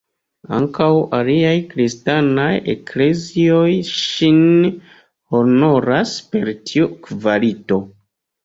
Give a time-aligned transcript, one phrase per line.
[0.59, 0.85] Ankaŭ
[1.17, 4.41] aliaj kristanaj eklezioj ŝin
[5.35, 7.81] honoras per tiu kvalito.